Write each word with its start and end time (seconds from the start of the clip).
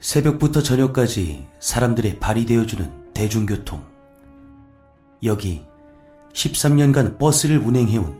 새벽부터 0.00 0.62
저녁까지 0.62 1.46
사람들의 1.58 2.20
발이 2.20 2.46
되어주는 2.46 3.12
대중교통. 3.12 3.84
여기 5.22 5.62
13년간 6.32 7.18
버스를 7.18 7.58
운행해온 7.58 8.18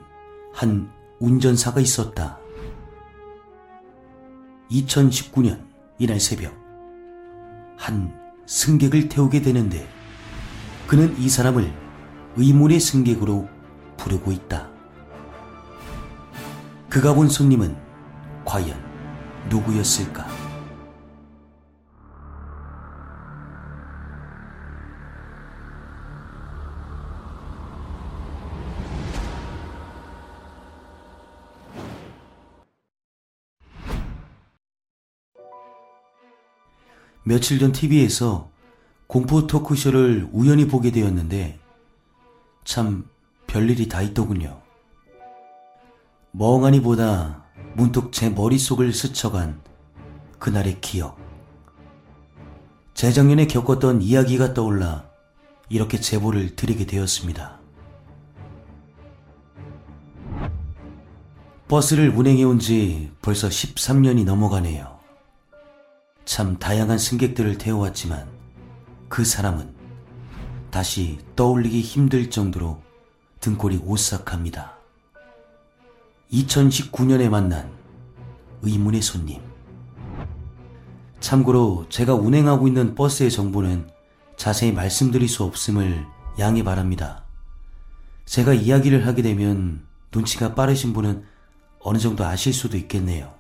한 0.53 0.91
운전사가 1.21 1.81
있었다. 1.81 2.39
2019년 4.71 5.65
이날 5.99 6.21
새벽, 6.21 6.55
한 7.79 8.15
승객을 8.47 9.09
태우게 9.09 9.41
되는데 9.41 9.89
그는 10.87 11.17
이 11.19 11.31
사람을 11.31 11.73
의문의 12.37 12.79
승객으로 12.79 13.49
부르고 13.97 14.33
있다. 14.33 14.69
그가 16.91 17.15
본 17.15 17.29
손님은 17.29 17.75
과연 18.45 18.79
누구였을까? 19.49 20.40
며칠 37.31 37.61
전 37.61 37.71
TV에서 37.71 38.51
공포 39.07 39.47
토크쇼를 39.47 40.31
우연히 40.33 40.67
보게 40.67 40.91
되었는데 40.91 41.61
참 42.65 43.09
별일이 43.47 43.89
다 43.89 44.03
있더군요. 44.03 44.61
멍하니 46.33 46.83
보다 46.83 47.45
문득 47.75 48.11
제 48.11 48.31
머릿속을 48.31 48.93
스쳐간 48.93 49.61
그날의 50.41 50.81
기억. 50.81 51.21
재작년에 52.95 53.47
겪었던 53.47 54.03
이야기가 54.03 54.53
떠올라 54.53 55.09
이렇게 55.69 56.01
제보를 56.01 56.57
드리게 56.57 56.85
되었습니다. 56.85 57.61
버스를 61.69 62.09
운행해 62.09 62.43
온 62.43 62.59
지 62.59 63.13
벌써 63.23 63.47
13년이 63.47 64.25
넘어가네요. 64.25 65.00
참 66.31 66.57
다양한 66.61 66.97
승객들을 66.97 67.59
태워왔지만 67.59 68.25
그 69.09 69.25
사람은 69.25 69.75
다시 70.71 71.19
떠올리기 71.35 71.81
힘들 71.81 72.31
정도로 72.31 72.81
등골이 73.41 73.81
오싹합니다. 73.85 74.77
2019년에 76.33 77.29
만난 77.29 77.69
의문의 78.63 79.03
손님. 79.03 79.43
참고로 81.19 81.87
제가 81.89 82.15
운행하고 82.15 82.69
있는 82.69 82.95
버스의 82.95 83.33
정보는 83.33 83.91
자세히 84.37 84.71
말씀드릴 84.71 85.29
수 85.29 85.43
없음을 85.43 86.07
양해 86.39 86.63
바랍니다. 86.63 87.25
제가 88.27 88.55
이야기를 88.55 89.05
하게 89.05 89.23
되면 89.23 89.85
눈치가 90.15 90.55
빠르신 90.55 90.93
분은 90.93 91.25
어느 91.81 91.99
정도 91.99 92.25
아실 92.25 92.53
수도 92.53 92.77
있겠네요. 92.77 93.40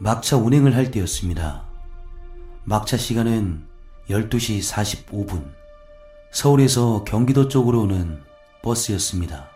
막차 0.00 0.36
운행을 0.36 0.76
할 0.76 0.90
때였습니다. 0.90 1.66
막차 2.64 2.96
시간은 2.96 3.64
12시 4.08 4.62
45분. 4.72 5.52
서울에서 6.30 7.04
경기도 7.04 7.48
쪽으로 7.48 7.82
오는 7.82 8.20
버스였습니다. 8.62 9.48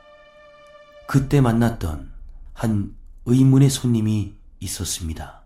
그때 1.06 1.40
만났던 1.40 2.10
한 2.54 2.94
의문의 3.26 3.70
손님이 3.70 4.34
있었습니다. 4.60 5.42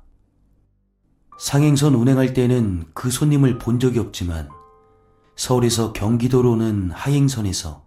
상행선 1.39 1.95
운행할 1.95 2.33
때는 2.33 2.87
그 2.95 3.11
손님을 3.11 3.59
본 3.59 3.79
적이 3.79 3.99
없지만 3.99 4.49
서울에서 5.37 5.93
경기도로 5.93 6.53
오는 6.53 6.91
하행선에서 6.91 7.85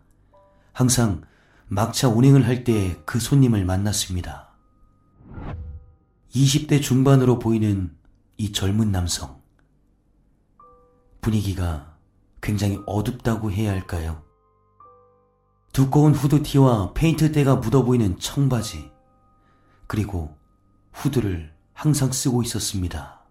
항상 0.74 1.22
막차 1.68 2.10
운행을 2.10 2.46
할 2.46 2.64
때 2.64 3.02
그 3.06 3.20
손님을 3.20 3.66
만났습니다. 3.66 4.49
20대 6.34 6.82
중반으로 6.82 7.40
보이는 7.40 7.96
이 8.38 8.52
젊은 8.52 8.92
남성. 8.92 9.42
분위기가 11.22 11.98
굉장히 12.42 12.80
어둡다고 12.86 13.52
해야 13.52 13.72
할까요? 13.72 14.24
두꺼운 15.74 16.14
후드티와 16.14 16.94
페인트때가 16.94 17.58
묻어 17.58 17.84
보이는 17.84 18.18
청바지, 18.20 18.92
그리고 19.88 20.38
후드를 20.94 21.54
항상 21.74 22.12
쓰고 22.12 22.44
있었습니다. 22.44 23.22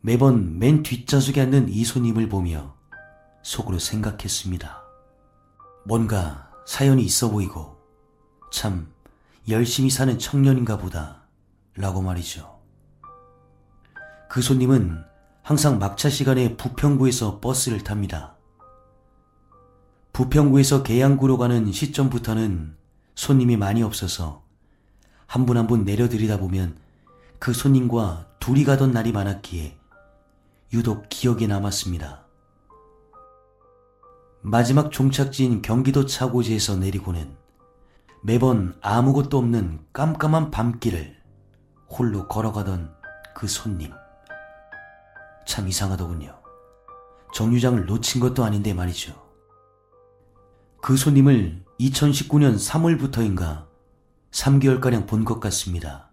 매번 0.00 0.58
맨 0.58 0.82
뒷좌석에 0.82 1.40
앉는 1.40 1.68
이 1.68 1.84
손님을 1.84 2.28
보며 2.28 2.76
속으로 3.42 3.78
생각했습니다. 3.78 4.82
뭔가 5.84 6.50
사연이 6.66 7.02
있어 7.02 7.30
보이고 7.30 7.76
참 8.52 8.92
열심히 9.48 9.90
사는 9.90 10.18
청년인가 10.18 10.78
보다 10.78 11.23
라고 11.76 12.02
말이죠. 12.02 12.60
그 14.28 14.40
손님은 14.40 15.04
항상 15.42 15.78
막차 15.78 16.08
시간에 16.08 16.56
부평구에서 16.56 17.40
버스를 17.40 17.84
탑니다. 17.84 18.36
부평구에서 20.12 20.82
계양구로 20.82 21.38
가는 21.38 21.70
시점부터는 21.70 22.76
손님이 23.14 23.56
많이 23.56 23.82
없어서 23.82 24.44
한분 25.26 25.56
한분 25.56 25.84
내려드리다 25.84 26.38
보면 26.38 26.78
그 27.38 27.52
손님과 27.52 28.28
둘이 28.38 28.64
가던 28.64 28.92
날이 28.92 29.12
많았기에 29.12 29.76
유독 30.72 31.08
기억에 31.08 31.46
남았습니다. 31.46 32.24
마지막 34.42 34.92
종착지인 34.92 35.62
경기도 35.62 36.06
차고지에서 36.06 36.76
내리고는 36.76 37.36
매번 38.22 38.76
아무것도 38.80 39.38
없는 39.38 39.80
깜깜한 39.92 40.50
밤길을 40.50 41.23
홀로 41.96 42.26
걸어가던 42.26 42.92
그 43.34 43.46
손님. 43.46 43.92
참 45.46 45.68
이상하더군요. 45.68 46.36
정류장을 47.32 47.86
놓친 47.86 48.20
것도 48.20 48.44
아닌데 48.44 48.74
말이죠. 48.74 49.14
그 50.82 50.96
손님을 50.96 51.64
2019년 51.80 52.56
3월부터인가 52.56 53.66
3개월가량 54.32 55.06
본 55.06 55.24
것 55.24 55.38
같습니다. 55.40 56.10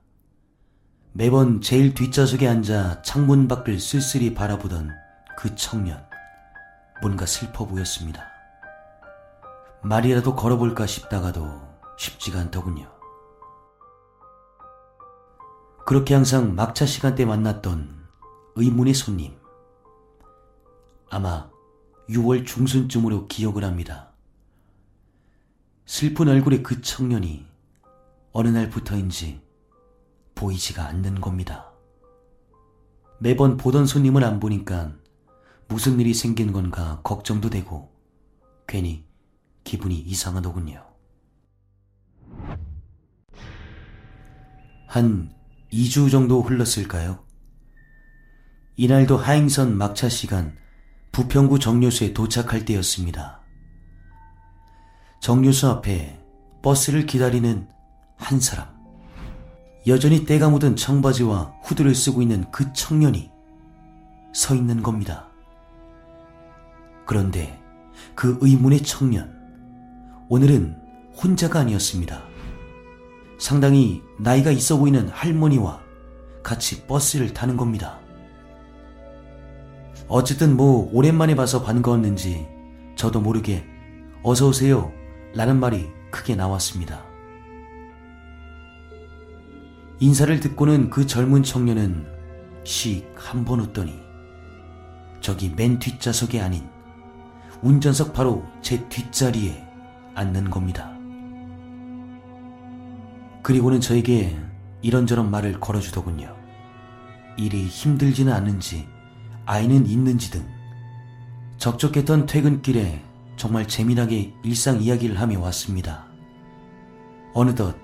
매번 1.14 1.62
제일 1.62 1.94
뒷좌석에 1.94 2.48
앉아 2.48 3.02
창문 3.02 3.48
밖을 3.48 3.80
쓸쓸히 3.80 4.34
바라보던 4.34 4.92
그 5.38 5.56
청년. 5.56 6.06
뭔가 7.02 7.26
슬퍼 7.26 7.66
보였습니다. 7.66 8.28
말이라도 9.82 10.36
걸어볼까 10.36 10.86
싶다가도 10.86 11.60
쉽지가 11.98 12.40
않더군요. 12.40 13.01
그렇게 15.92 16.14
항상 16.14 16.56
막차 16.56 16.86
시간대 16.86 17.26
만났던 17.26 18.08
의문의 18.56 18.94
손님. 18.94 19.36
아마 21.10 21.52
6월 22.08 22.46
중순쯤으로 22.46 23.28
기억을 23.28 23.66
합니다. 23.66 24.14
슬픈 25.86 26.30
얼굴의 26.30 26.64
그 26.64 26.80
청년이 26.80 27.46
어느 28.32 28.48
날부터인지 28.48 29.42
보이지가 30.34 30.86
않는 30.86 31.20
겁니다. 31.20 31.74
매번 33.20 33.58
보던 33.58 33.86
손님을 33.86 34.24
안 34.24 34.40
보니까 34.40 34.94
무슨 35.68 36.00
일이 36.00 36.14
생긴 36.14 36.54
건가 36.54 37.02
걱정도 37.04 37.50
되고 37.50 37.92
괜히 38.66 39.04
기분이 39.66 40.00
이상하더군요. 40.00 40.86
한 44.88 45.41
2주 45.72 46.12
정도 46.12 46.42
흘렀을까요? 46.42 47.20
이날도 48.76 49.18
하행선 49.18 49.78
막차 49.78 50.10
시간 50.10 50.58
부평구 51.12 51.60
정류소에 51.60 52.14
도착할 52.14 52.66
때였습니다. 52.66 53.42
정류소 55.22 55.68
앞에 55.68 56.20
버스를 56.62 57.06
기다리는 57.06 57.68
한 58.18 58.40
사람. 58.40 58.68
여전히 59.88 60.26
때가 60.26 60.50
묻은 60.50 60.76
청바지와 60.76 61.56
후드를 61.64 61.96
쓰고 61.96 62.22
있는 62.22 62.50
그 62.52 62.72
청년이 62.74 63.32
서 64.34 64.56
있는 64.56 64.82
겁니다. 64.82 65.28
그런데 67.06 67.60
그 68.16 68.38
의문의 68.42 68.82
청년. 68.84 69.40
오늘은 70.30 70.78
혼자가 71.22 71.60
아니었습니다. 71.60 72.31
상당히 73.42 74.04
나이가 74.20 74.52
있어 74.52 74.78
보이는 74.78 75.10
할머니와 75.10 75.82
같이 76.44 76.86
버스를 76.86 77.34
타는 77.34 77.58
겁니다. 77.58 78.00
어쨌든 80.08 80.56
뭐 80.56 80.88
오랜만에 80.94 81.34
봐서 81.34 81.64
반가웠는지 81.64 82.48
저도 82.96 83.20
모르게 83.20 83.66
어서오세요 84.22 84.92
라는 85.34 85.60
말이 85.60 85.90
크게 86.12 86.36
나왔습니다. 86.36 87.04
인사를 90.00 90.40
듣고는 90.40 90.92
그 90.92 91.08
젊은 91.08 91.42
청년은 91.42 92.06
씩 92.64 93.08
한 93.18 93.44
번 93.44 93.60
웃더니 93.62 94.00
저기 95.20 95.52
맨 95.56 95.80
뒷좌석이 95.80 96.40
아닌 96.40 96.64
운전석 97.64 98.14
바로 98.14 98.46
제 98.62 98.88
뒷자리에 98.88 99.66
앉는 100.14 100.52
겁니다. 100.52 101.01
그리고는 103.52 103.82
저에게 103.82 104.40
이런저런 104.82 105.30
말을 105.30 105.60
걸어주더군요. 105.60 106.34
일이 107.36 107.68
힘들지는 107.68 108.32
않은지 108.32 108.88
아이는 109.46 109.88
있는지 109.88 110.32
등 110.32 110.48
적적했던 111.58 112.28
퇴근길에 112.28 113.04
정말 113.36 113.68
재미나게 113.68 114.34
일상 114.46 114.82
이야기를 114.82 115.20
하며 115.20 115.42
왔습니다. 115.42 116.06
어느덧 117.34 117.76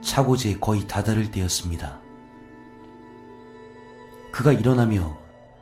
차고지에 0.00 0.58
거의 0.58 0.84
다다를 0.88 1.30
때였습니다. 1.30 2.00
그가 4.32 4.50
일어나며 4.50 5.16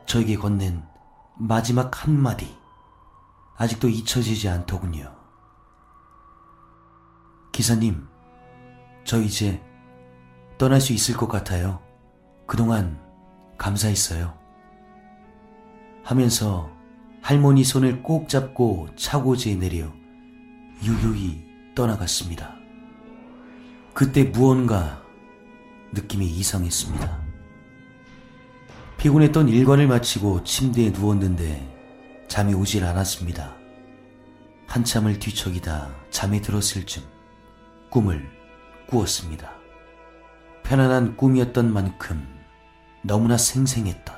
저에게 0.07 0.35
건넨 0.35 0.81
마지막 1.37 2.03
한마디. 2.03 2.57
아직도 3.55 3.87
잊혀지지 3.87 4.49
않더군요. 4.49 5.15
기사님, 7.51 8.07
저 9.03 9.21
이제 9.21 9.61
떠날 10.57 10.79
수 10.79 10.93
있을 10.93 11.15
것 11.15 11.27
같아요. 11.27 11.81
그동안 12.45 12.99
감사했어요. 13.57 14.37
하면서 16.03 16.69
할머니 17.21 17.63
손을 17.63 18.03
꼭 18.03 18.27
잡고 18.27 18.89
차고지에 18.95 19.55
내려 19.55 19.87
유유히 20.83 21.43
떠나갔습니다. 21.75 22.55
그때 23.93 24.23
무언가 24.23 25.01
느낌이 25.93 26.25
이상했습니다. 26.25 27.23
피곤했던 28.97 29.49
일과를 29.49 29.87
마치고 29.87 30.43
침대에 30.43 30.89
누웠는데 30.89 32.25
잠이 32.27 32.53
오질 32.53 32.83
않았습니다. 32.83 33.55
한참을 34.67 35.19
뒤척이다 35.19 35.93
잠이 36.09 36.41
들었을 36.41 36.85
쯤 36.85 37.03
꿈을 37.89 38.42
꾸었습니다. 38.87 39.51
편안한 40.63 41.17
꿈이었던 41.17 41.71
만큼 41.71 42.27
너무나 43.01 43.37
생생했던 43.37 44.15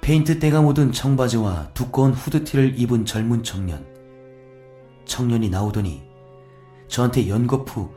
페인트 0.00 0.40
때가 0.40 0.62
묻은 0.62 0.90
청바지와 0.90 1.70
두꺼운 1.74 2.12
후드티를 2.12 2.78
입은 2.78 3.04
젊은 3.04 3.44
청년. 3.44 3.86
청년이 5.04 5.48
나오더니 5.48 6.02
저한테 6.88 7.28
연거푸 7.28 7.94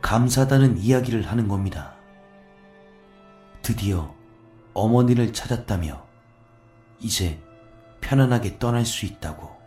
감사하다는 0.00 0.78
이야기를 0.78 1.26
하는 1.26 1.48
겁니다. 1.48 1.96
드디어 3.62 4.14
어머니를 4.72 5.32
찾았다며 5.32 6.06
이제 7.00 7.40
편안하게 8.00 8.58
떠날 8.58 8.86
수 8.86 9.04
있다고 9.04 9.57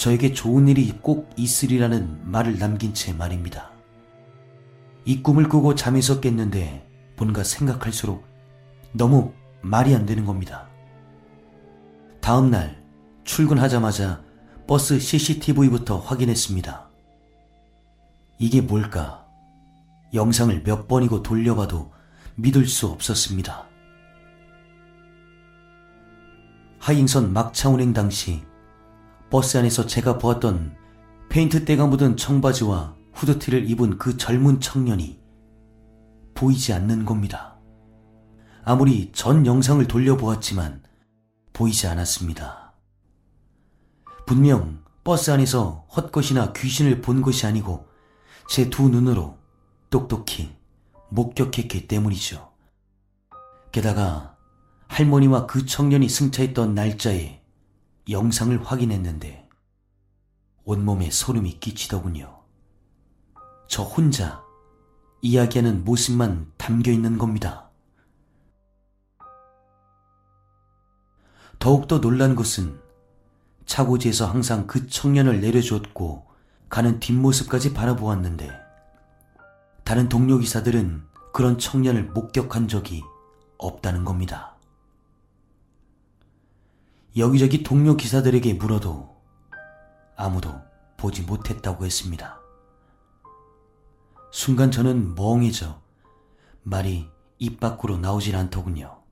저에게 0.00 0.32
좋은 0.32 0.66
일이 0.66 0.92
꼭 1.02 1.28
있으리라는 1.36 2.22
말을 2.24 2.58
남긴 2.58 2.94
채 2.94 3.12
말입니다. 3.12 3.70
이 5.04 5.22
꿈을 5.22 5.46
꾸고 5.46 5.74
잠에서 5.74 6.20
깼는데 6.20 6.88
뭔가 7.18 7.44
생각할수록 7.44 8.24
너무 8.92 9.34
말이 9.60 9.94
안 9.94 10.06
되는 10.06 10.24
겁니다. 10.24 10.70
다음 12.22 12.50
날 12.50 12.82
출근하자마자 13.24 14.22
버스 14.66 14.98
CCTV부터 14.98 15.98
확인했습니다. 15.98 16.88
이게 18.38 18.62
뭘까? 18.62 19.26
영상을 20.14 20.62
몇 20.62 20.88
번이고 20.88 21.22
돌려봐도 21.22 21.92
믿을 22.36 22.66
수 22.66 22.86
없었습니다. 22.86 23.66
하행선 26.78 27.34
막차 27.34 27.68
운행 27.68 27.92
당시 27.92 28.48
버스 29.30 29.56
안에서 29.58 29.86
제가 29.86 30.18
보았던 30.18 30.76
페인트 31.28 31.64
때가 31.64 31.86
묻은 31.86 32.16
청바지와 32.16 32.96
후드티를 33.14 33.70
입은 33.70 33.98
그 33.98 34.16
젊은 34.16 34.60
청년이 34.60 35.20
보이지 36.34 36.72
않는 36.72 37.04
겁니다. 37.04 37.56
아무리 38.64 39.12
전 39.12 39.46
영상을 39.46 39.86
돌려보았지만 39.86 40.82
보이지 41.52 41.86
않았습니다. 41.86 42.72
분명 44.26 44.82
버스 45.04 45.30
안에서 45.30 45.86
헛것이나 45.96 46.52
귀신을 46.52 47.00
본 47.00 47.22
것이 47.22 47.46
아니고 47.46 47.86
제 48.48 48.68
두 48.68 48.88
눈으로 48.88 49.38
똑똑히 49.90 50.56
목격했기 51.10 51.86
때문이죠. 51.86 52.50
게다가 53.70 54.36
할머니와 54.88 55.46
그 55.46 55.66
청년이 55.66 56.08
승차했던 56.08 56.74
날짜에 56.74 57.39
영상을 58.10 58.62
확인했는데 58.64 59.48
온몸에 60.64 61.10
소름이 61.10 61.60
끼치더군요. 61.60 62.40
저 63.68 63.82
혼자 63.82 64.42
이야기하는 65.22 65.84
모습만 65.84 66.52
담겨 66.56 66.90
있는 66.90 67.18
겁니다. 67.18 67.70
더욱더 71.58 72.00
놀란 72.00 72.34
것은 72.34 72.80
차고지에서 73.66 74.26
항상 74.26 74.66
그 74.66 74.86
청년을 74.88 75.40
내려주었고 75.40 76.26
가는 76.68 76.98
뒷모습까지 77.00 77.74
바라보았는데 77.74 78.50
다른 79.84 80.08
동료 80.08 80.38
기사들은 80.38 81.04
그런 81.32 81.58
청년을 81.58 82.04
목격한 82.10 82.68
적이 82.68 83.02
없다는 83.58 84.04
겁니다. 84.04 84.56
여기저기 87.16 87.62
동료 87.62 87.96
기사들에게 87.96 88.54
물어도 88.54 89.20
아무도 90.16 90.54
보지 90.96 91.22
못했다고 91.22 91.84
했습니다. 91.84 92.40
순간 94.32 94.70
저는 94.70 95.16
멍해져 95.16 95.82
말이 96.62 97.08
입 97.38 97.58
밖으로 97.58 97.98
나오질 97.98 98.36
않더군요. 98.36 99.02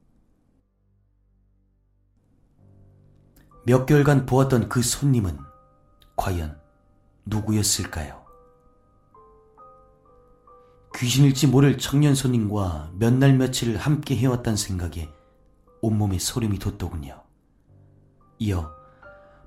몇 3.66 3.84
개월간 3.84 4.26
보았던 4.26 4.68
그 4.68 4.80
손님은 4.80 5.38
과연 6.16 6.60
누구였을까요? 7.26 8.24
귀신일지 10.94 11.46
모를 11.46 11.78
청년 11.78 12.14
손님과 12.14 12.92
몇 12.94 13.12
날 13.14 13.36
며칠을 13.36 13.76
함께 13.76 14.16
해왔단 14.16 14.56
생각에 14.56 15.08
온몸에 15.80 16.18
소름이 16.18 16.58
돋더군요. 16.58 17.27
이어 18.38 18.72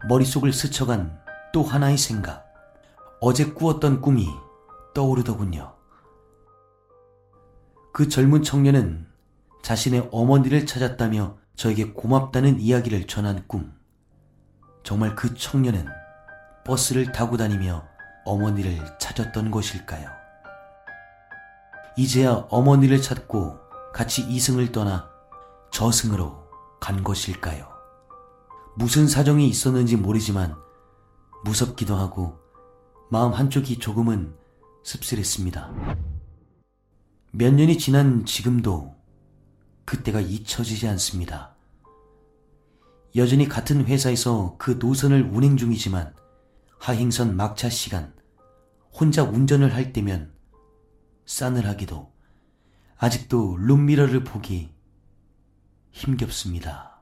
머릿속을 0.08 0.52
스쳐간 0.54 1.20
또 1.54 1.64
하나의 1.64 1.98
생각. 1.98 2.46
어제 3.20 3.46
꾸었던 3.46 4.02
꿈이 4.02 4.28
떠오르더군요. 4.94 5.76
그 7.94 8.10
젊은 8.10 8.42
청년은 8.42 9.08
자신의 9.62 10.10
어머니를 10.12 10.66
찾았다며 10.66 11.38
저에게 11.56 11.92
고맙다는 11.94 12.60
이야기를 12.60 13.06
전한 13.08 13.48
꿈. 13.48 13.74
정말 14.84 15.16
그 15.16 15.36
청년은 15.36 15.88
버스를 16.66 17.12
타고 17.12 17.38
다니며 17.38 17.86
어머니를 18.26 18.98
찾았던 19.00 19.52
것일까요? 19.52 20.10
이제야 21.98 22.46
어머니를 22.50 23.02
찾고 23.02 23.60
같이 23.94 24.24
이승을 24.24 24.72
떠나 24.72 25.10
저승으로 25.72 26.48
간 26.80 27.04
것일까요? 27.04 27.71
무슨 28.76 29.08
사정이 29.08 29.48
있었는지 29.48 29.98
모르지만 29.98 30.56
무섭기도 31.44 31.96
하고 31.96 32.40
마음 33.10 33.34
한쪽이 33.34 33.80
조금은 33.80 34.34
씁쓸했습니다. 34.84 35.74
몇 37.34 37.54
년이 37.54 37.78
지난 37.78 38.26
지금도 38.26 38.96
그때가 39.86 40.22
잊혀지지 40.22 40.88
않습니다. 40.88 41.56
여전히 43.16 43.48
같은 43.50 43.86
회사에서 43.86 44.56
그 44.58 44.78
노선을 44.80 45.30
운행 45.34 45.58
중이지만 45.58 46.16
하행선 46.80 47.36
막차 47.36 47.70
시간 47.70 48.14
혼자 48.94 49.24
운전을 49.24 49.74
할 49.74 49.92
때면 49.92 50.34
싸늘하기도 51.26 52.12
아직도 52.98 53.58
룸미러를 53.58 54.24
보기 54.24 54.74
힘겹습니다. 55.92 57.01